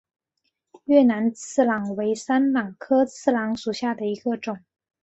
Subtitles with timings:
[0.85, 4.57] 越南刺榄为山榄科刺榄属下的一个种。